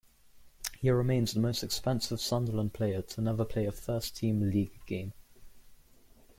[0.79, 5.13] He remains the most expensive Sunderland player to never play a first-team league game.